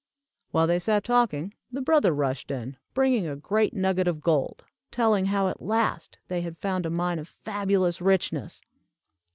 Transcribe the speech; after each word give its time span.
While 0.49 0.65
they 0.65 0.79
sat 0.79 1.03
talking, 1.03 1.53
the 1.71 1.79
brother 1.79 2.11
rushed 2.11 2.49
in, 2.49 2.75
bringing 2.95 3.27
a 3.27 3.35
great 3.35 3.75
nugget 3.75 4.07
of 4.07 4.19
gold, 4.19 4.63
telling 4.89 5.25
how 5.25 5.47
at 5.47 5.61
last, 5.61 6.17
they 6.27 6.41
had 6.41 6.57
found 6.57 6.87
a 6.87 6.89
mine 6.89 7.19
of 7.19 7.27
fabulous 7.29 8.01
richness. 8.01 8.61